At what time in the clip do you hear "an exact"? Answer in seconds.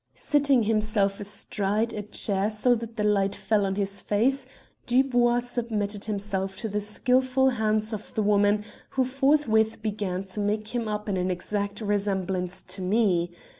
11.17-11.81